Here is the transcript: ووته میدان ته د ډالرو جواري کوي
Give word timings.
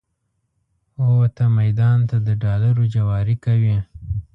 ووته 1.05 1.45
میدان 1.59 1.99
ته 2.09 2.17
د 2.27 2.29
ډالرو 2.43 2.83
جواري 2.93 3.35
کوي 3.45 3.77